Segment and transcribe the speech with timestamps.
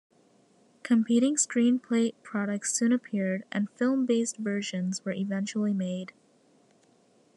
[0.81, 6.11] Competing screen plate products soon appeared and film-based versions were eventually made.